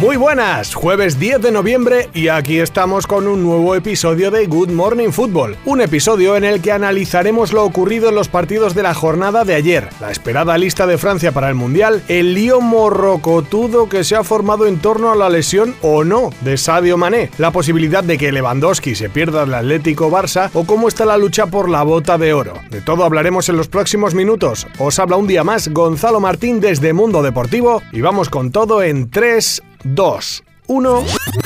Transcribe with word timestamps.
Muy 0.00 0.16
buenas, 0.18 0.74
jueves 0.74 1.18
10 1.18 1.40
de 1.40 1.50
noviembre 1.50 2.10
y 2.12 2.28
aquí 2.28 2.58
estamos 2.58 3.06
con 3.06 3.26
un 3.26 3.42
nuevo 3.42 3.74
episodio 3.74 4.30
de 4.30 4.46
Good 4.46 4.68
Morning 4.68 5.08
Football, 5.08 5.56
un 5.64 5.80
episodio 5.80 6.36
en 6.36 6.44
el 6.44 6.60
que 6.60 6.70
analizaremos 6.70 7.54
lo 7.54 7.64
ocurrido 7.64 8.10
en 8.10 8.14
los 8.14 8.28
partidos 8.28 8.74
de 8.74 8.82
la 8.82 8.92
jornada 8.92 9.44
de 9.44 9.54
ayer, 9.54 9.88
la 9.98 10.10
esperada 10.10 10.58
lista 10.58 10.86
de 10.86 10.98
Francia 10.98 11.32
para 11.32 11.48
el 11.48 11.54
Mundial, 11.54 12.02
el 12.08 12.34
lío 12.34 12.60
morrocotudo 12.60 13.88
que 13.88 14.04
se 14.04 14.16
ha 14.16 14.22
formado 14.22 14.66
en 14.66 14.80
torno 14.80 15.10
a 15.10 15.16
la 15.16 15.30
lesión 15.30 15.74
o 15.80 16.04
no 16.04 16.28
de 16.42 16.58
Sadio 16.58 16.98
Mané, 16.98 17.30
la 17.38 17.50
posibilidad 17.50 18.04
de 18.04 18.18
que 18.18 18.32
Lewandowski 18.32 18.94
se 18.94 19.08
pierda 19.08 19.44
el 19.44 19.54
Atlético 19.54 20.10
Barça 20.10 20.50
o 20.52 20.66
cómo 20.66 20.88
está 20.88 21.06
la 21.06 21.16
lucha 21.16 21.46
por 21.46 21.70
la 21.70 21.82
bota 21.84 22.18
de 22.18 22.34
oro. 22.34 22.52
De 22.68 22.82
todo 22.82 23.02
hablaremos 23.02 23.48
en 23.48 23.56
los 23.56 23.68
próximos 23.68 24.14
minutos. 24.14 24.66
Os 24.78 24.98
habla 24.98 25.16
un 25.16 25.26
día 25.26 25.42
más 25.42 25.68
Gonzalo 25.68 26.20
Martín 26.20 26.60
desde 26.60 26.92
Mundo 26.92 27.22
Deportivo 27.22 27.80
y 27.92 28.02
vamos 28.02 28.28
con 28.28 28.52
todo 28.52 28.82
en 28.82 29.10
3 29.10 29.62
2, 29.94 30.42
1. 30.66 31.45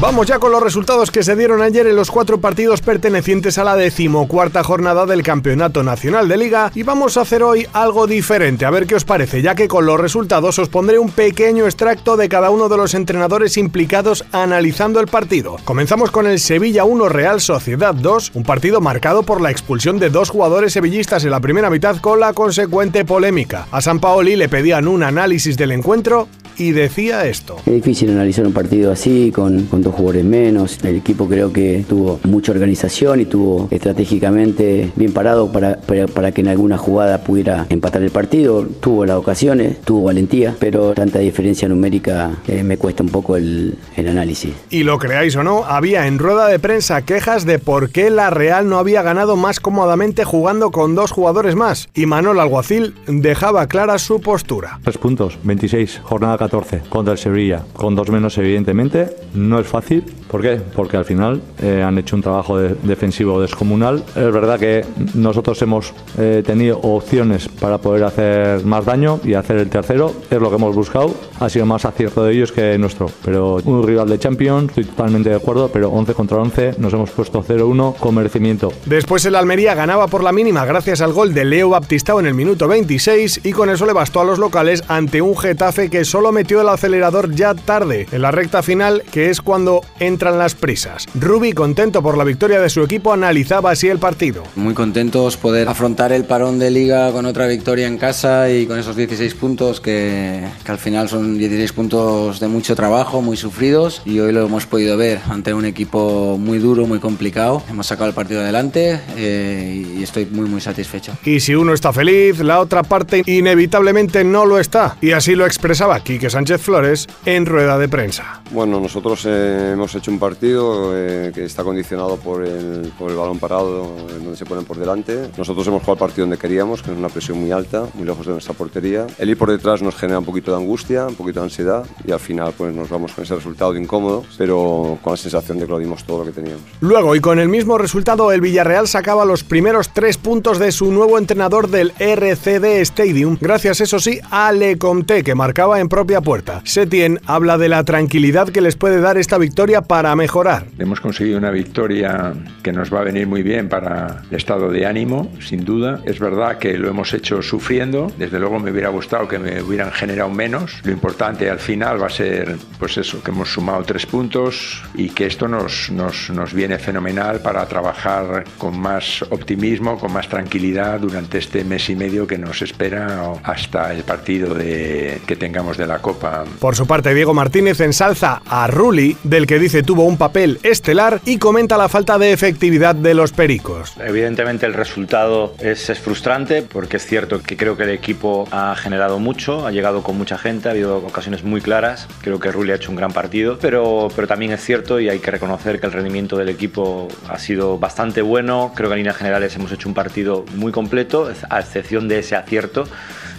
Vamos 0.00 0.28
ya 0.28 0.38
con 0.38 0.52
los 0.52 0.62
resultados 0.62 1.10
que 1.10 1.24
se 1.24 1.34
dieron 1.34 1.60
ayer 1.60 1.84
en 1.88 1.96
los 1.96 2.12
cuatro 2.12 2.40
partidos 2.40 2.82
pertenecientes 2.82 3.58
a 3.58 3.64
la 3.64 3.74
decimocuarta 3.74 4.62
jornada 4.62 5.06
del 5.06 5.24
Campeonato 5.24 5.82
Nacional 5.82 6.28
de 6.28 6.36
Liga 6.36 6.70
y 6.76 6.84
vamos 6.84 7.16
a 7.16 7.22
hacer 7.22 7.42
hoy 7.42 7.66
algo 7.72 8.06
diferente, 8.06 8.64
a 8.64 8.70
ver 8.70 8.86
qué 8.86 8.94
os 8.94 9.04
parece, 9.04 9.42
ya 9.42 9.56
que 9.56 9.66
con 9.66 9.86
los 9.86 9.98
resultados 9.98 10.56
os 10.60 10.68
pondré 10.68 11.00
un 11.00 11.10
pequeño 11.10 11.64
extracto 11.64 12.16
de 12.16 12.28
cada 12.28 12.50
uno 12.50 12.68
de 12.68 12.76
los 12.76 12.94
entrenadores 12.94 13.56
implicados 13.56 14.24
analizando 14.30 15.00
el 15.00 15.08
partido. 15.08 15.56
Comenzamos 15.64 16.12
con 16.12 16.28
el 16.28 16.38
Sevilla 16.38 16.84
1 16.84 17.08
Real 17.08 17.40
Sociedad 17.40 17.92
2, 17.92 18.30
un 18.34 18.44
partido 18.44 18.80
marcado 18.80 19.24
por 19.24 19.40
la 19.40 19.50
expulsión 19.50 19.98
de 19.98 20.10
dos 20.10 20.30
jugadores 20.30 20.74
sevillistas 20.74 21.24
en 21.24 21.32
la 21.32 21.40
primera 21.40 21.70
mitad 21.70 21.96
con 21.96 22.20
la 22.20 22.34
consecuente 22.34 23.04
polémica. 23.04 23.66
A 23.72 23.80
San 23.80 23.98
Paoli 23.98 24.36
le 24.36 24.48
pedían 24.48 24.86
un 24.86 25.02
análisis 25.02 25.56
del 25.56 25.72
encuentro 25.72 26.28
y 26.58 26.72
decía 26.72 27.26
esto. 27.26 27.56
Es 27.64 27.72
difícil 27.72 28.10
analizar 28.10 28.46
un 28.46 28.52
partido 28.52 28.92
así, 28.92 29.30
con, 29.32 29.66
con 29.66 29.82
dos 29.82 29.94
jugadores 29.94 30.24
menos. 30.24 30.78
El 30.82 30.96
equipo 30.96 31.28
creo 31.28 31.52
que 31.52 31.84
tuvo 31.88 32.20
mucha 32.24 32.52
organización 32.52 33.20
y 33.20 33.24
tuvo 33.24 33.68
estratégicamente 33.70 34.92
bien 34.96 35.12
parado 35.12 35.50
para, 35.50 35.78
para, 35.78 36.32
que 36.32 36.40
en 36.40 36.48
alguna 36.48 36.76
jugada 36.76 37.22
pudiera 37.22 37.66
empatar 37.68 38.02
el 38.02 38.10
partido. 38.10 38.66
Tuvo 38.80 39.06
las 39.06 39.16
ocasiones, 39.16 39.80
tuvo 39.82 40.04
valentía, 40.04 40.56
pero 40.58 40.92
tanta 40.94 41.20
diferencia 41.20 41.68
numérica 41.68 42.32
eh, 42.48 42.62
me 42.62 42.76
cuesta 42.76 43.02
un 43.02 43.10
poco 43.10 43.36
el, 43.36 43.78
el 43.96 44.08
análisis. 44.08 44.52
Y 44.70 44.82
lo 44.82 44.98
creáis 44.98 45.36
o 45.36 45.44
no, 45.44 45.64
había 45.64 46.06
en 46.06 46.18
rueda 46.18 46.48
de 46.48 46.58
prensa 46.58 47.02
quejas 47.02 47.44
de 47.44 47.58
por 47.58 47.90
qué 47.90 48.10
la 48.10 48.30
Real 48.30 48.68
no 48.68 48.78
había 48.78 49.02
ganado 49.02 49.36
más 49.36 49.60
cómodamente 49.60 50.24
jugando 50.24 50.70
con 50.70 50.94
dos 50.94 51.12
jugadores 51.12 51.54
más. 51.54 51.88
Y 51.94 52.06
Manuel 52.06 52.40
Alguacil 52.40 52.94
dejaba 53.06 53.66
clara 53.68 53.98
su 53.98 54.20
postura. 54.20 54.80
Tres 54.82 54.98
puntos, 54.98 55.38
26, 55.44 56.00
jornada 56.02 56.36
14 56.36 56.47
contra 56.88 57.12
el 57.12 57.18
Sevilla, 57.18 57.62
con 57.72 57.94
dos 57.94 58.10
menos 58.10 58.36
evidentemente. 58.38 59.08
No 59.34 59.58
es 59.58 59.66
fácil. 59.66 60.04
¿Por 60.28 60.42
qué? 60.42 60.60
Porque 60.74 60.96
al 60.96 61.04
final 61.04 61.40
eh, 61.62 61.82
han 61.82 61.96
hecho 61.98 62.16
un 62.16 62.22
trabajo 62.22 62.58
defensivo 62.58 63.40
descomunal. 63.40 64.04
Es 64.14 64.32
verdad 64.32 64.58
que 64.58 64.84
nosotros 65.14 65.60
hemos 65.62 65.94
eh, 66.18 66.42
tenido 66.44 66.78
opciones 66.80 67.48
para 67.48 67.78
poder 67.78 68.04
hacer 68.04 68.64
más 68.64 68.84
daño 68.84 69.20
y 69.24 69.34
hacer 69.34 69.58
el 69.58 69.70
tercero. 69.70 70.12
Es 70.30 70.40
lo 70.40 70.50
que 70.50 70.56
hemos 70.56 70.74
buscado. 70.74 71.14
Ha 71.40 71.48
sido 71.48 71.66
más 71.66 71.84
acierto 71.84 72.24
de 72.24 72.34
ellos 72.34 72.52
que 72.52 72.76
nuestro. 72.78 73.10
Pero 73.24 73.56
un 73.64 73.86
rival 73.86 74.08
de 74.08 74.18
Champions, 74.18 74.68
estoy 74.70 74.84
totalmente 74.84 75.30
de 75.30 75.36
acuerdo, 75.36 75.70
pero 75.72 75.88
11 75.90 76.14
contra 76.14 76.38
11 76.38 76.74
nos 76.78 76.92
hemos 76.92 77.10
puesto 77.10 77.42
0-1 77.42 77.96
con 77.96 78.14
merecimiento. 78.14 78.72
Después 78.86 79.24
el 79.24 79.34
Almería 79.34 79.74
ganaba 79.74 80.08
por 80.08 80.22
la 80.22 80.32
mínima 80.32 80.64
gracias 80.64 81.00
al 81.00 81.12
gol 81.12 81.34
de 81.34 81.44
Leo 81.44 81.70
Baptistao 81.70 82.20
en 82.20 82.26
el 82.26 82.34
minuto 82.34 82.68
26 82.68 83.40
y 83.44 83.52
con 83.52 83.70
eso 83.70 83.86
le 83.86 83.92
bastó 83.92 84.20
a 84.20 84.24
los 84.24 84.38
locales 84.38 84.84
ante 84.88 85.22
un 85.22 85.36
Getafe 85.36 85.90
que 85.90 86.04
solo 86.04 86.32
metió 86.38 86.60
el 86.60 86.68
acelerador 86.68 87.34
ya 87.34 87.52
tarde, 87.54 88.06
en 88.12 88.22
la 88.22 88.30
recta 88.30 88.62
final, 88.62 89.02
que 89.10 89.28
es 89.28 89.40
cuando 89.40 89.80
entran 89.98 90.38
las 90.38 90.54
prisas. 90.54 91.06
Rubi, 91.16 91.52
contento 91.52 92.00
por 92.00 92.16
la 92.16 92.22
victoria 92.22 92.60
de 92.60 92.70
su 92.70 92.80
equipo, 92.84 93.12
analizaba 93.12 93.72
así 93.72 93.88
el 93.88 93.98
partido. 93.98 94.44
Muy 94.54 94.72
contentos 94.72 95.36
poder 95.36 95.68
afrontar 95.68 96.12
el 96.12 96.26
parón 96.26 96.60
de 96.60 96.70
liga 96.70 97.10
con 97.10 97.26
otra 97.26 97.48
victoria 97.48 97.88
en 97.88 97.98
casa 97.98 98.52
y 98.52 98.66
con 98.66 98.78
esos 98.78 98.94
16 98.94 99.34
puntos 99.34 99.80
que, 99.80 100.46
que 100.64 100.70
al 100.70 100.78
final 100.78 101.08
son 101.08 101.36
16 101.36 101.72
puntos 101.72 102.38
de 102.38 102.46
mucho 102.46 102.76
trabajo, 102.76 103.20
muy 103.20 103.36
sufridos 103.36 104.02
y 104.04 104.20
hoy 104.20 104.30
lo 104.30 104.46
hemos 104.46 104.64
podido 104.66 104.96
ver 104.96 105.18
ante 105.28 105.52
un 105.54 105.64
equipo 105.64 106.38
muy 106.38 106.60
duro, 106.60 106.86
muy 106.86 107.00
complicado. 107.00 107.64
Hemos 107.68 107.88
sacado 107.88 108.08
el 108.08 108.14
partido 108.14 108.42
adelante 108.42 109.00
eh, 109.16 109.96
y 109.98 110.04
estoy 110.04 110.26
muy 110.26 110.48
muy 110.48 110.60
satisfecho. 110.60 111.18
Y 111.24 111.40
si 111.40 111.56
uno 111.56 111.72
está 111.72 111.92
feliz, 111.92 112.38
la 112.38 112.60
otra 112.60 112.84
parte 112.84 113.24
inevitablemente 113.26 114.22
no 114.22 114.46
lo 114.46 114.60
está. 114.60 114.96
Y 115.00 115.10
así 115.10 115.34
lo 115.34 115.44
expresaba 115.44 115.98
Quique 116.18 116.30
Sánchez 116.30 116.60
Flores 116.60 117.06
en 117.26 117.46
rueda 117.46 117.78
de 117.78 117.88
prensa. 117.88 118.42
Bueno, 118.50 118.80
nosotros 118.80 119.24
eh, 119.24 119.70
hemos 119.74 119.94
hecho 119.94 120.10
un 120.10 120.18
partido 120.18 120.90
eh, 120.92 121.30
que 121.32 121.44
está 121.44 121.62
condicionado 121.62 122.16
por 122.16 122.44
el, 122.44 122.92
por 122.98 123.12
el 123.12 123.16
balón 123.16 123.38
parado, 123.38 123.94
en 124.10 124.24
donde 124.24 124.36
se 124.36 124.44
ponen 124.44 124.64
por 124.64 124.78
delante. 124.78 125.30
Nosotros 125.38 125.64
hemos 125.68 125.80
jugado 125.82 125.92
el 125.92 125.98
partido 126.00 126.22
donde 126.26 126.38
queríamos, 126.38 126.82
que 126.82 126.90
es 126.90 126.98
una 126.98 127.08
presión 127.08 127.38
muy 127.38 127.52
alta, 127.52 127.84
muy 127.94 128.04
lejos 128.04 128.26
de 128.26 128.32
nuestra 128.32 128.52
portería. 128.52 129.06
El 129.16 129.30
ir 129.30 129.38
por 129.38 129.48
detrás 129.48 129.80
nos 129.80 129.94
genera 129.94 130.18
un 130.18 130.24
poquito 130.24 130.50
de 130.50 130.56
angustia, 130.56 131.06
un 131.06 131.14
poquito 131.14 131.38
de 131.38 131.44
ansiedad 131.44 131.86
y 132.04 132.10
al 132.10 132.18
final 132.18 132.52
pues 132.58 132.74
nos 132.74 132.88
vamos 132.88 133.12
con 133.12 133.22
ese 133.22 133.36
resultado 133.36 133.72
de 133.72 133.80
incómodo, 133.80 134.24
pero 134.36 134.98
con 135.00 135.12
la 135.12 135.16
sensación 135.16 135.60
de 135.60 135.66
que 135.66 135.70
lo 135.70 135.78
dimos 135.78 136.02
todo 136.02 136.24
lo 136.24 136.24
que 136.24 136.32
teníamos. 136.32 136.64
Luego, 136.80 137.14
y 137.14 137.20
con 137.20 137.38
el 137.38 137.48
mismo 137.48 137.78
resultado, 137.78 138.32
el 138.32 138.40
Villarreal 138.40 138.88
sacaba 138.88 139.24
los 139.24 139.44
primeros 139.44 139.90
tres 139.90 140.18
puntos 140.18 140.58
de 140.58 140.72
su 140.72 140.90
nuevo 140.90 141.16
entrenador 141.16 141.68
del 141.68 141.92
RCD 141.96 142.80
Stadium, 142.80 143.38
gracias 143.40 143.80
eso 143.80 144.00
sí 144.00 144.18
a 144.32 144.50
Lecomte, 144.50 145.22
que 145.22 145.36
marcaba 145.36 145.78
en 145.78 145.88
propia 145.88 146.07
puerta. 146.08 146.62
Setien 146.64 147.20
habla 147.26 147.58
de 147.58 147.68
la 147.68 147.84
tranquilidad 147.84 148.48
que 148.48 148.60
les 148.60 148.76
puede 148.76 149.00
dar 149.00 149.18
esta 149.18 149.38
victoria 149.38 149.82
para 149.82 150.14
mejorar. 150.16 150.66
Hemos 150.78 151.00
conseguido 151.00 151.38
una 151.38 151.50
victoria 151.50 152.32
que 152.62 152.72
nos 152.72 152.92
va 152.92 153.00
a 153.00 153.04
venir 153.04 153.26
muy 153.26 153.42
bien 153.42 153.68
para 153.68 154.22
el 154.30 154.36
estado 154.36 154.70
de 154.70 154.86
ánimo, 154.86 155.30
sin 155.40 155.64
duda. 155.64 156.00
Es 156.04 156.18
verdad 156.18 156.58
que 156.58 156.78
lo 156.78 156.88
hemos 156.88 157.12
hecho 157.12 157.42
sufriendo, 157.42 158.10
desde 158.18 158.38
luego 158.38 158.58
me 158.58 158.70
hubiera 158.70 158.88
gustado 158.88 159.28
que 159.28 159.38
me 159.38 159.62
hubieran 159.62 159.92
generado 159.92 160.30
menos. 160.30 160.80
Lo 160.84 160.92
importante 160.92 161.50
al 161.50 161.58
final 161.58 162.02
va 162.02 162.06
a 162.06 162.10
ser, 162.10 162.56
pues 162.78 162.96
eso, 162.96 163.22
que 163.22 163.30
hemos 163.30 163.52
sumado 163.52 163.82
tres 163.84 164.06
puntos 164.06 164.82
y 164.94 165.10
que 165.10 165.26
esto 165.26 165.46
nos, 165.46 165.90
nos, 165.90 166.30
nos 166.30 166.54
viene 166.54 166.78
fenomenal 166.78 167.40
para 167.40 167.66
trabajar 167.66 168.44
con 168.56 168.78
más 168.78 169.22
optimismo, 169.30 169.98
con 169.98 170.12
más 170.12 170.28
tranquilidad 170.28 171.00
durante 171.00 171.38
este 171.38 171.64
mes 171.64 171.88
y 171.90 171.96
medio 171.96 172.26
que 172.26 172.38
nos 172.38 172.62
espera 172.62 173.32
hasta 173.42 173.92
el 173.92 174.04
partido 174.04 174.54
de, 174.54 175.20
que 175.26 175.36
tengamos 175.36 175.76
de 175.76 175.86
la 175.86 175.97
Copa. 175.98 176.44
Por 176.58 176.76
su 176.76 176.86
parte, 176.86 177.14
Diego 177.14 177.34
Martínez 177.34 177.80
ensalza 177.80 178.42
a 178.46 178.66
Rulli, 178.66 179.16
del 179.22 179.46
que 179.46 179.58
dice 179.58 179.82
tuvo 179.82 180.04
un 180.04 180.16
papel 180.16 180.58
estelar, 180.62 181.20
y 181.24 181.38
comenta 181.38 181.76
la 181.76 181.88
falta 181.88 182.18
de 182.18 182.32
efectividad 182.32 182.94
de 182.94 183.14
los 183.14 183.32
pericos. 183.32 183.94
Evidentemente 183.98 184.66
el 184.66 184.74
resultado 184.74 185.54
es, 185.60 185.90
es 185.90 185.98
frustrante 185.98 186.62
porque 186.62 186.98
es 186.98 187.06
cierto 187.06 187.42
que 187.42 187.56
creo 187.56 187.76
que 187.76 187.84
el 187.84 187.90
equipo 187.90 188.46
ha 188.50 188.74
generado 188.76 189.18
mucho, 189.18 189.66
ha 189.66 189.70
llegado 189.70 190.02
con 190.02 190.16
mucha 190.16 190.38
gente, 190.38 190.68
ha 190.68 190.72
habido 190.72 190.98
ocasiones 190.98 191.44
muy 191.44 191.60
claras, 191.60 192.08
creo 192.22 192.40
que 192.40 192.50
Rulli 192.52 192.72
ha 192.72 192.76
hecho 192.76 192.90
un 192.90 192.96
gran 192.96 193.12
partido, 193.12 193.58
pero, 193.60 194.08
pero 194.14 194.26
también 194.26 194.52
es 194.52 194.62
cierto 194.62 195.00
y 195.00 195.08
hay 195.08 195.18
que 195.18 195.30
reconocer 195.30 195.80
que 195.80 195.86
el 195.86 195.92
rendimiento 195.92 196.36
del 196.36 196.48
equipo 196.48 197.08
ha 197.28 197.38
sido 197.38 197.78
bastante 197.78 198.22
bueno, 198.22 198.72
creo 198.74 198.88
que 198.88 198.94
en 198.94 198.98
líneas 198.98 199.16
generales 199.16 199.54
hemos 199.56 199.72
hecho 199.72 199.88
un 199.88 199.94
partido 199.94 200.44
muy 200.54 200.72
completo, 200.72 201.30
a 201.50 201.60
excepción 201.60 202.08
de 202.08 202.20
ese 202.20 202.36
acierto 202.36 202.84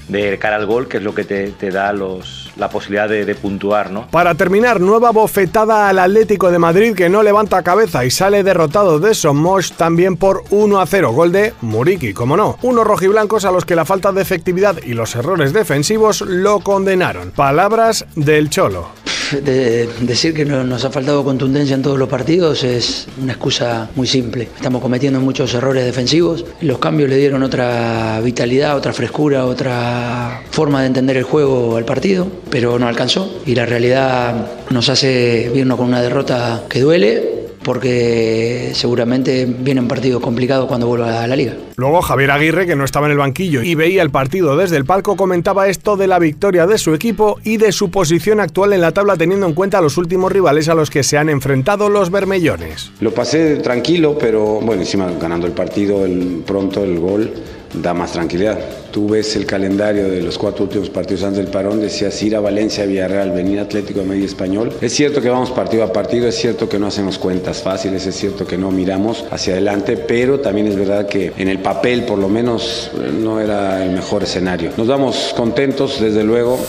de 0.08 0.38
cara 0.40 0.56
al 0.56 0.66
gol, 0.66 0.88
que 0.88 0.98
es 0.98 1.04
lo 1.04 1.14
que 1.14 1.24
te, 1.24 1.52
te 1.52 1.70
da 1.70 1.94
los, 1.94 2.49
la 2.60 2.70
posibilidad 2.70 3.10
de, 3.10 3.26
de, 3.26 3.36
puntuar. 3.36 3.92
¿no? 3.92 4.08
Para 4.08 4.36
terminar, 4.36 4.80
nueva 4.80 5.12
bofetada 5.12 5.90
al 5.90 6.00
Atlético 6.00 6.52
de 6.52 6.60
Madrid 6.60 6.96
que 6.96 7.10
no 7.10 7.24
levanta 7.24 7.64
cabeza 7.64 8.06
y 8.06 8.12
sale 8.12 8.44
derrotado 8.44 9.00
de 9.00 9.14
Somos 9.14 9.74
también 9.74 10.18
por 10.18 10.44
1 10.52 10.80
a 10.80 10.86
0. 10.86 11.12
Gol 11.12 11.32
de 11.32 11.54
Muriki, 11.62 12.14
como 12.14 12.38
no. 12.38 12.58
Unos 12.62 12.86
rojiblancos 12.86 13.46
a 13.46 13.52
los 13.52 13.66
que 13.66 13.76
la 13.76 13.86
falta 13.86 14.12
de 14.12 14.22
efectividad 14.22 14.78
y 14.86 14.94
los 14.94 15.16
errores 15.16 15.54
defensivos 15.54 16.22
lo 16.22 16.60
condenaron. 16.60 17.32
Palabras 17.32 18.06
del 18.16 18.50
Cholo. 18.50 18.99
De 19.32 19.88
decir 20.02 20.34
que 20.34 20.44
nos 20.44 20.84
ha 20.86 20.90
faltado 20.90 21.24
contundencia 21.24 21.76
en 21.76 21.82
todos 21.82 22.00
los 22.00 22.10
partidos 22.10 22.64
es 22.64 23.08
una 23.22 23.34
excusa 23.34 23.90
muy 23.96 24.08
simple. 24.08 24.50
Estamos 24.56 24.82
cometiendo 24.82 25.20
muchos 25.20 25.54
errores 25.54 25.86
defensivos. 25.86 26.46
Los 26.62 26.80
cambios 26.80 27.10
le 27.10 27.18
dieron 27.18 27.44
otra 27.44 28.20
vitalidad, 28.22 28.76
otra 28.76 28.92
frescura, 28.92 29.46
otra 29.46 30.42
forma 30.50 30.82
de 30.82 30.88
entender 30.88 31.18
el 31.18 31.24
juego 31.24 31.78
al 31.78 31.86
partido, 31.86 32.28
pero 32.50 32.80
no 32.80 32.88
alcanzó. 32.88 33.42
Y 33.46 33.56
la 33.56 33.66
realidad 33.66 34.48
nos 34.70 34.90
hace 34.90 35.52
irnos 35.54 35.78
con 35.78 35.88
una 35.88 36.02
derrota 36.02 36.64
que 36.68 36.82
duele, 36.82 37.39
porque 37.70 38.72
seguramente 38.74 39.46
viene 39.46 39.80
un 39.80 39.88
partido 39.88 40.20
complicado 40.20 40.66
cuando 40.66 40.88
vuelva 40.88 41.24
a 41.24 41.28
la 41.28 41.36
liga. 41.36 41.54
Luego 41.76 42.02
Javier 42.02 42.32
Aguirre, 42.32 42.66
que 42.66 42.76
no 42.76 42.84
estaba 42.84 43.06
en 43.06 43.12
el 43.12 43.20
banquillo 43.20 43.62
y 43.62 43.76
veía 43.76 44.02
el 44.02 44.10
partido 44.10 44.58
desde 44.58 44.76
el 44.76 44.86
palco, 44.86 45.16
comentaba 45.16 45.68
esto 45.68 45.96
de 45.96 46.08
la 46.08 46.18
victoria 46.18 46.66
de 46.66 46.80
su 46.80 46.96
equipo 46.96 47.40
y 47.44 47.58
de 47.58 47.72
su 47.72 47.92
posición 47.92 48.40
actual 48.40 48.74
en 48.74 48.82
la 48.82 48.92
tabla 48.92 49.18
teniendo 49.18 49.46
en 49.46 49.54
cuenta 49.54 49.82
los 49.82 49.98
últimos 49.98 50.32
rivales 50.32 50.68
a 50.68 50.74
los 50.74 50.90
que 50.90 51.04
se 51.04 51.20
han 51.20 51.30
enfrentado 51.30 51.90
los 51.90 52.10
bermellones. 52.10 52.92
Lo 53.02 53.14
pasé 53.14 53.58
tranquilo, 53.58 54.18
pero 54.20 54.60
bueno, 54.62 54.82
encima 54.82 55.12
ganando 55.22 55.46
el 55.46 55.54
partido, 55.54 56.08
el, 56.08 56.42
pronto 56.48 56.84
el 56.84 56.98
gol 56.98 57.32
da 57.76 57.94
más 57.94 58.14
tranquilidad. 58.14 58.58
Tú 58.92 59.10
ves 59.10 59.36
el 59.36 59.46
calendario 59.46 60.10
de 60.10 60.22
los 60.22 60.38
cuatro 60.38 60.66
últimos 60.66 60.90
partidos 60.90 61.24
antes 61.24 61.44
del 61.44 61.52
parón, 61.52 61.80
decías 61.80 62.22
ir 62.24 62.36
a 62.36 62.40
Valencia, 62.40 62.86
Villarreal, 62.86 63.32
venir 63.32 63.60
Atlético 63.60 64.00
de 64.00 64.06
Medio 64.06 64.26
Español. 64.26 64.74
Es 64.82 64.94
cierto 64.94 65.22
que 65.22 65.30
vamos 65.30 65.52
partido 65.52 65.84
a 65.84 65.94
partido, 65.94 66.28
es 66.28 66.36
cierto 66.36 66.68
que 66.68 66.80
no 66.80 66.88
hacemos 66.88 67.18
cuentas 67.18 67.62
fáciles, 67.62 68.06
es 68.06 68.16
cierto 68.16 68.46
que 68.48 68.58
no 68.58 68.72
miramos 68.72 69.26
hacia 69.32 69.54
adelante, 69.54 69.98
pero 69.98 70.40
también 70.40 70.68
es 70.68 70.76
verdad 70.76 71.08
que 71.08 71.34
en 71.38 71.48
el 71.48 71.60
papel 71.60 72.04
por 72.04 72.18
lo 72.18 72.30
menos 72.30 72.92
no 73.20 73.40
era 73.40 73.84
el 73.84 73.92
mejor 73.92 74.24
escenario. 74.24 74.72
Nos 74.78 74.88
vamos 74.88 75.34
contentos, 75.36 76.00
desde 76.00 76.24
luego. 76.24 76.60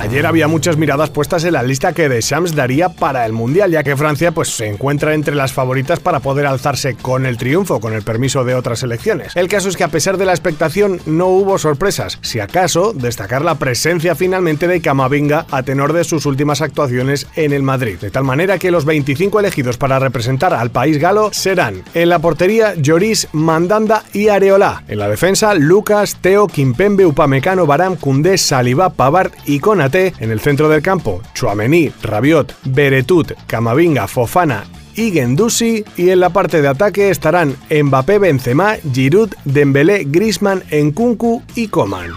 Ayer 0.00 0.26
había 0.26 0.46
muchas 0.46 0.76
miradas 0.76 1.10
puestas 1.10 1.44
en 1.44 1.54
la 1.54 1.62
lista 1.62 1.92
que 1.92 2.08
Deschamps 2.08 2.54
daría 2.54 2.90
para 2.90 3.24
el 3.24 3.32
Mundial, 3.32 3.70
ya 3.70 3.82
que 3.82 3.96
Francia 3.96 4.30
pues, 4.30 4.50
se 4.50 4.66
encuentra 4.66 5.14
entre 5.14 5.34
las 5.34 5.52
favoritas 5.52 6.00
para 6.00 6.20
poder 6.20 6.46
alzarse 6.46 6.94
con 6.96 7.24
el 7.24 7.38
triunfo, 7.38 7.80
con 7.80 7.94
el 7.94 8.02
permiso 8.02 8.44
de 8.44 8.54
otras 8.54 8.82
elecciones. 8.82 9.34
El 9.34 9.48
caso 9.48 9.68
es 9.68 9.76
que 9.76 9.84
a 9.84 9.88
pesar 9.88 10.18
de 10.18 10.26
la 10.26 10.32
expectación 10.32 11.00
no 11.06 11.28
hubo 11.28 11.55
sorpresas, 11.62 12.18
si 12.22 12.40
acaso 12.40 12.92
destacar 12.92 13.42
la 13.42 13.56
presencia 13.56 14.14
finalmente 14.14 14.68
de 14.68 14.80
Camavinga 14.80 15.46
a 15.50 15.62
tenor 15.62 15.92
de 15.92 16.04
sus 16.04 16.26
últimas 16.26 16.62
actuaciones 16.62 17.26
en 17.36 17.52
el 17.52 17.62
Madrid, 17.62 17.98
de 17.98 18.10
tal 18.10 18.24
manera 18.24 18.58
que 18.58 18.70
los 18.70 18.84
25 18.84 19.40
elegidos 19.40 19.76
para 19.76 19.98
representar 19.98 20.54
al 20.54 20.70
país 20.70 20.98
galo 20.98 21.32
serán 21.32 21.82
en 21.94 22.08
la 22.08 22.18
portería 22.18 22.74
Lloris, 22.74 23.28
Mandanda 23.32 24.04
y 24.12 24.28
Areola, 24.28 24.84
en 24.88 24.98
la 24.98 25.08
defensa 25.08 25.54
Lucas, 25.54 26.16
Teo, 26.20 26.46
Kimpembe, 26.46 27.06
Upamecano, 27.06 27.66
Baram, 27.66 27.96
Cundé, 27.96 28.38
Saliba, 28.38 28.90
Pavard 28.90 29.32
y 29.44 29.60
Konate, 29.60 30.14
en 30.18 30.30
el 30.30 30.40
centro 30.40 30.68
del 30.68 30.82
campo 30.82 31.22
Chouameni, 31.34 31.92
Rabiot, 32.02 32.54
Beretut, 32.64 33.32
Camavinga, 33.46 34.08
Fofana 34.08 34.64
y 34.96 35.84
y 35.96 36.10
en 36.10 36.20
la 36.20 36.30
parte 36.30 36.62
de 36.62 36.68
ataque 36.68 37.10
estarán 37.10 37.56
Mbappé, 37.70 38.18
Benzema, 38.18 38.76
Giroud, 38.92 39.30
Dembélé, 39.44 40.04
Griezmann, 40.06 40.64
Nkunku 40.72 41.42
y 41.54 41.68
Coman. 41.68 42.12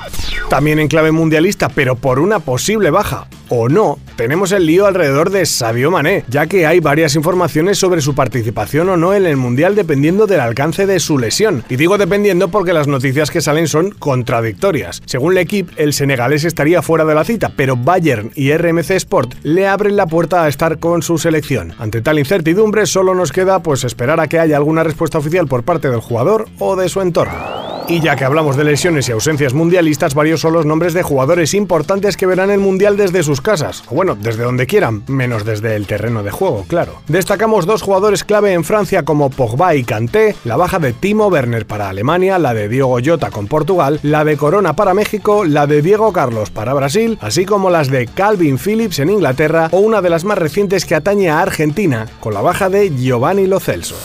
También 0.50 0.80
en 0.80 0.88
clave 0.88 1.12
mundialista, 1.12 1.70
pero 1.70 1.96
por 1.96 2.20
una 2.20 2.40
posible 2.40 2.90
baja 2.90 3.28
o 3.50 3.70
no, 3.70 4.00
tenemos 4.16 4.52
el 4.52 4.66
lío 4.66 4.88
alrededor 4.88 5.30
de 5.30 5.46
Sadio 5.46 5.92
Mané, 5.92 6.24
ya 6.28 6.48
que 6.48 6.66
hay 6.66 6.80
varias 6.80 7.16
informaciones 7.16 7.78
sobre 7.78 8.02
su 8.02 8.16
participación 8.16 8.90
o 8.90 8.98
no 8.98 9.14
en 9.14 9.28
el 9.28 9.38
Mundial 9.38 9.76
dependiendo 9.76 10.26
del 10.26 10.40
alcance 10.40 10.88
de 10.88 11.00
su 11.00 11.20
lesión. 11.20 11.64
Y 11.70 11.76
digo 11.76 12.00
dependiendo 12.00 12.50
porque 12.50 12.74
las 12.74 12.88
noticias 12.88 13.30
que 13.30 13.42
salen 13.42 13.68
son 13.68 13.92
contradictorias. 13.92 15.04
Según 15.06 15.36
L'Equipe, 15.36 15.72
el 15.78 15.94
senegalés 15.94 16.44
estaría 16.46 16.82
fuera 16.82 17.06
de 17.06 17.14
la 17.14 17.26
cita, 17.26 17.54
pero 17.56 17.78
Bayern 17.78 18.32
y 18.34 18.52
RMC 18.52 18.90
Sport 18.92 19.36
le 19.44 19.68
abren 19.68 19.98
la 19.98 20.08
puerta 20.08 20.44
a 20.44 20.48
estar 20.48 20.80
con 20.80 21.04
su 21.04 21.20
selección. 21.20 21.74
Ante 21.78 22.02
tal 22.02 22.18
incertidumbre, 22.18 22.88
solo 22.88 23.14
nos 23.14 23.32
queda 23.32 23.62
pues 23.62 23.84
esperar 23.84 24.20
a 24.20 24.28
que 24.28 24.40
haya 24.40 24.58
alguna 24.58 24.84
respuesta 24.84 25.20
oficial 25.20 25.48
por 25.48 25.62
parte 25.62 25.92
del 25.92 26.02
jugador 26.02 26.48
o 26.58 26.76
de 26.76 26.90
su 26.90 27.02
entorno. 27.02 27.59
Y 27.90 28.02
ya 28.02 28.16
que 28.16 28.24
hablamos 28.24 28.56
de 28.56 28.64
lesiones 28.64 29.10
y 29.10 29.14
ausencias 29.14 29.56
mundialistas, 29.56 30.14
varios 30.14 30.42
son 30.42 30.54
los 30.54 30.64
nombres 30.64 30.94
de 30.94 31.02
jugadores 31.02 31.56
importantes 31.56 32.18
que 32.18 32.28
verán 32.28 32.52
el 32.52 32.60
Mundial 32.60 32.98
desde 32.98 33.24
sus 33.24 33.42
casas, 33.42 33.84
o 33.90 33.96
bueno, 33.96 34.16
desde 34.16 34.44
donde 34.44 34.68
quieran, 34.68 35.02
menos 35.08 35.44
desde 35.44 35.76
el 35.76 35.88
terreno 35.88 36.22
de 36.22 36.30
juego, 36.30 36.66
claro. 36.68 37.02
Destacamos 37.08 37.66
dos 37.66 37.82
jugadores 37.82 38.24
clave 38.24 38.54
en 38.54 38.64
Francia 38.64 39.06
como 39.06 39.32
Pogba 39.32 39.74
y 39.74 39.84
Kanté, 39.84 40.36
la 40.46 40.56
baja 40.56 40.78
de 40.78 40.94
Timo 40.94 41.30
Werner 41.30 41.66
para 41.66 41.90
Alemania, 41.90 42.38
la 42.38 42.54
de 42.54 42.70
Diego 42.70 43.00
Jota 43.04 43.32
con 43.32 43.48
Portugal, 43.48 44.00
la 44.04 44.24
de 44.24 44.38
Corona 44.38 44.76
para 44.76 44.94
México, 44.94 45.44
la 45.44 45.66
de 45.66 45.82
Diego 45.82 46.14
Carlos 46.14 46.52
para 46.52 46.76
Brasil, 46.76 47.18
así 47.22 47.46
como 47.46 47.72
las 47.72 47.90
de 47.90 48.06
Calvin 48.06 48.60
Phillips 48.60 49.00
en 49.00 49.10
Inglaterra 49.10 49.68
o 49.72 49.80
una 49.80 50.04
de 50.04 50.12
las 50.12 50.26
más 50.26 50.38
recientes 50.38 50.86
que 50.86 50.94
atañe 50.94 51.32
a 51.32 51.42
Argentina, 51.42 52.06
con 52.20 52.36
la 52.36 52.42
baja 52.42 52.70
de 52.70 52.96
Giovanni 52.96 53.48
Lo 53.48 53.60
Celso. 53.60 53.96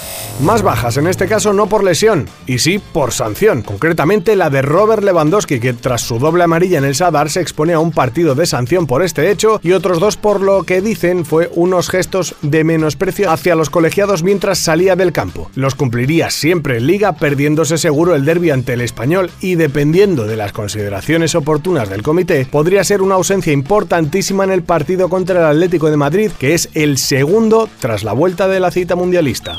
Más 0.40 0.62
bajas, 0.62 0.96
en 0.96 1.06
este 1.06 1.28
caso 1.28 1.52
no 1.52 1.68
por 1.68 1.84
lesión, 1.84 2.28
y 2.46 2.58
sí 2.58 2.80
por 2.92 3.12
sanción, 3.12 3.62
concretamente 3.62 4.34
la 4.34 4.50
de 4.50 4.62
Robert 4.62 5.04
Lewandowski, 5.04 5.60
que 5.60 5.74
tras 5.74 6.00
su 6.00 6.18
doble 6.18 6.42
amarilla 6.42 6.78
en 6.78 6.84
el 6.84 6.96
Sadar 6.96 7.30
se 7.30 7.40
expone 7.40 7.72
a 7.72 7.78
un 7.78 7.92
partido 7.92 8.34
de 8.34 8.44
sanción 8.44 8.88
por 8.88 9.04
este 9.04 9.30
hecho, 9.30 9.60
y 9.62 9.72
otros 9.72 10.00
dos 10.00 10.16
por 10.16 10.40
lo 10.40 10.64
que 10.64 10.80
dicen 10.80 11.24
fue 11.24 11.50
unos 11.54 11.88
gestos 11.88 12.34
de 12.42 12.64
menosprecio 12.64 13.30
hacia 13.30 13.54
los 13.54 13.70
colegiados 13.70 14.24
mientras 14.24 14.58
salía 14.58 14.96
del 14.96 15.12
campo. 15.12 15.52
Los 15.54 15.76
cumpliría 15.76 16.30
siempre 16.30 16.78
en 16.78 16.88
liga, 16.88 17.12
perdiéndose 17.12 17.78
seguro 17.78 18.16
el 18.16 18.24
derby 18.24 18.50
ante 18.50 18.72
el 18.72 18.80
español, 18.80 19.30
y 19.40 19.54
dependiendo 19.54 20.26
de 20.26 20.36
las 20.36 20.52
consideraciones 20.52 21.36
oportunas 21.36 21.88
del 21.88 22.02
comité, 22.02 22.44
podría 22.44 22.82
ser 22.82 23.02
una 23.02 23.14
ausencia 23.14 23.52
importantísima 23.52 24.42
en 24.42 24.50
el 24.50 24.64
partido 24.64 25.08
contra 25.08 25.38
el 25.38 25.46
Atlético 25.56 25.90
de 25.90 25.96
Madrid, 25.96 26.32
que 26.40 26.54
es 26.54 26.70
el 26.74 26.98
segundo 26.98 27.68
tras 27.78 28.02
la 28.02 28.12
vuelta 28.12 28.48
de 28.48 28.58
la 28.58 28.72
cita 28.72 28.96
mundialista. 28.96 29.54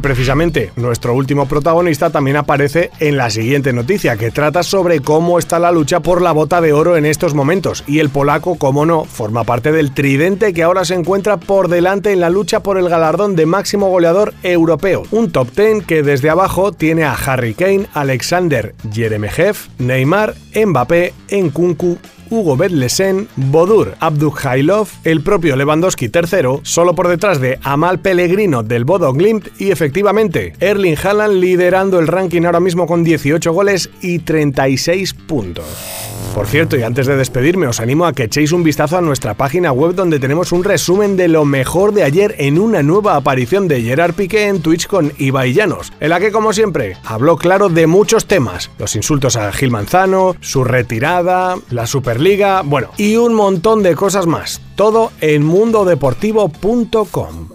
Precisamente 0.00 0.72
nuestro 0.76 1.14
último 1.14 1.46
protagonista 1.46 2.10
también 2.10 2.36
aparece 2.36 2.90
en 3.00 3.16
la 3.16 3.30
siguiente 3.30 3.72
noticia, 3.72 4.16
que 4.16 4.30
trata 4.30 4.62
sobre 4.62 5.00
cómo 5.00 5.38
está 5.38 5.58
la 5.58 5.72
lucha 5.72 6.00
por 6.00 6.22
la 6.22 6.32
bota 6.32 6.60
de 6.60 6.72
oro 6.72 6.96
en 6.96 7.06
estos 7.06 7.34
momentos. 7.34 7.84
Y 7.86 7.98
el 7.98 8.10
polaco, 8.10 8.56
como 8.56 8.86
no, 8.86 9.04
forma 9.04 9.44
parte 9.44 9.72
del 9.72 9.92
tridente 9.92 10.52
que 10.52 10.62
ahora 10.62 10.84
se 10.84 10.94
encuentra 10.94 11.36
por 11.36 11.68
delante 11.68 12.12
en 12.12 12.20
la 12.20 12.30
lucha 12.30 12.60
por 12.60 12.78
el 12.78 12.88
galardón 12.88 13.36
de 13.36 13.46
máximo 13.46 13.88
goleador 13.88 14.34
europeo. 14.42 15.04
Un 15.10 15.30
top 15.30 15.48
10 15.54 15.86
que 15.86 16.02
desde 16.02 16.30
abajo 16.30 16.72
tiene 16.72 17.04
a 17.04 17.14
Harry 17.14 17.54
Kane, 17.54 17.86
Alexander 17.94 18.74
Jeremejev, 18.92 19.56
Neymar, 19.78 20.34
Mbappé, 20.54 21.14
Nkunku 21.30 21.98
Hugo 22.30 22.56
Bedlesen, 22.56 23.28
Bodur 23.36 23.96
Abdukhailov, 24.00 24.88
el 25.04 25.22
propio 25.22 25.56
Lewandowski 25.56 26.08
tercero, 26.08 26.60
solo 26.62 26.94
por 26.94 27.08
detrás 27.08 27.40
de 27.40 27.58
Amal 27.62 27.98
Pellegrino 27.98 28.62
del 28.62 28.84
Bodo 28.84 29.12
Glimt 29.12 29.48
y 29.60 29.70
efectivamente 29.70 30.54
Erling 30.60 30.96
Haaland 31.02 31.34
liderando 31.34 31.98
el 31.98 32.06
ranking 32.06 32.44
ahora 32.44 32.60
mismo 32.60 32.86
con 32.86 33.04
18 33.04 33.52
goles 33.52 33.90
y 34.00 34.20
36 34.20 35.14
puntos. 35.14 36.19
Por 36.34 36.46
cierto, 36.46 36.76
y 36.76 36.82
antes 36.82 37.06
de 37.06 37.16
despedirme, 37.16 37.66
os 37.66 37.80
animo 37.80 38.06
a 38.06 38.12
que 38.12 38.24
echéis 38.24 38.52
un 38.52 38.62
vistazo 38.62 38.96
a 38.96 39.00
nuestra 39.00 39.34
página 39.34 39.72
web 39.72 39.94
donde 39.94 40.20
tenemos 40.20 40.52
un 40.52 40.64
resumen 40.64 41.16
de 41.16 41.28
lo 41.28 41.44
mejor 41.44 41.92
de 41.92 42.04
ayer 42.04 42.34
en 42.38 42.58
una 42.58 42.82
nueva 42.82 43.16
aparición 43.16 43.68
de 43.68 43.82
Gerard 43.82 44.14
Piqué 44.14 44.46
en 44.46 44.62
Twitch 44.62 44.86
con 44.86 45.12
Ibai 45.18 45.52
Llanos, 45.52 45.92
en 46.00 46.10
la 46.10 46.20
que, 46.20 46.32
como 46.32 46.52
siempre, 46.52 46.96
habló 47.04 47.36
claro 47.36 47.68
de 47.68 47.86
muchos 47.86 48.26
temas: 48.26 48.70
los 48.78 48.96
insultos 48.96 49.36
a 49.36 49.52
Gil 49.52 49.70
Manzano, 49.70 50.36
su 50.40 50.64
retirada, 50.64 51.56
la 51.68 51.86
Superliga, 51.86 52.62
bueno, 52.62 52.90
y 52.96 53.16
un 53.16 53.34
montón 53.34 53.82
de 53.82 53.96
cosas 53.96 54.26
más. 54.26 54.60
Todo 54.76 55.12
en 55.20 55.44
mundodeportivo.com. 55.44 57.48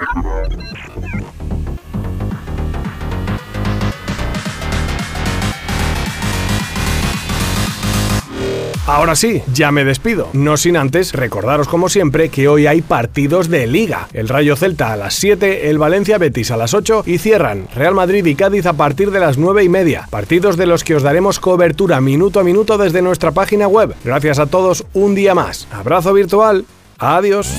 Ahora 8.87 9.15
sí, 9.15 9.41
ya 9.51 9.71
me 9.71 9.83
despido. 9.83 10.29
No 10.33 10.57
sin 10.57 10.77
antes 10.77 11.13
recordaros 11.13 11.67
como 11.67 11.89
siempre 11.89 12.29
que 12.29 12.47
hoy 12.47 12.67
hay 12.67 12.83
partidos 12.83 13.49
de 13.49 13.65
liga. 13.65 14.07
El 14.13 14.29
Rayo 14.29 14.55
Celta 14.55 14.93
a 14.93 14.95
las 14.95 15.15
7, 15.15 15.71
el 15.71 15.79
Valencia 15.79 16.19
Betis 16.19 16.51
a 16.51 16.57
las 16.57 16.75
8 16.75 17.01
y 17.07 17.17
cierran 17.17 17.67
Real 17.73 17.95
Madrid 17.95 18.23
y 18.25 18.35
Cádiz 18.35 18.67
a 18.67 18.73
partir 18.73 19.09
de 19.09 19.19
las 19.19 19.39
9 19.39 19.63
y 19.63 19.69
media. 19.69 20.07
Partidos 20.11 20.55
de 20.55 20.67
los 20.67 20.83
que 20.83 20.95
os 20.95 21.01
daremos 21.01 21.39
cobertura 21.39 21.99
minuto 21.99 22.39
a 22.39 22.43
minuto 22.43 22.77
desde 22.77 23.01
nuestra 23.01 23.31
página 23.31 23.67
web. 23.67 23.95
Gracias 24.03 24.37
a 24.37 24.45
todos 24.45 24.85
un 24.93 25.15
día 25.15 25.33
más. 25.33 25.67
Abrazo 25.71 26.13
virtual. 26.13 26.65
Adiós. 26.99 27.51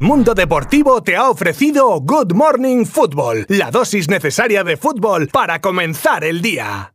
Mundo 0.00 0.34
Deportivo 0.34 1.04
te 1.04 1.14
ha 1.14 1.30
ofrecido 1.30 2.00
Good 2.00 2.32
Morning 2.32 2.84
Football, 2.84 3.46
la 3.48 3.70
dosis 3.70 4.08
necesaria 4.08 4.64
de 4.64 4.76
fútbol 4.76 5.28
para 5.28 5.60
comenzar 5.60 6.24
el 6.24 6.42
día. 6.42 6.90